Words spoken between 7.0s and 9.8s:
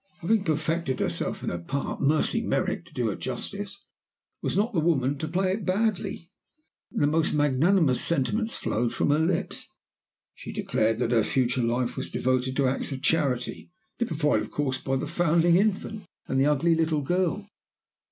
most magnanimous sentiments flowed from her lips.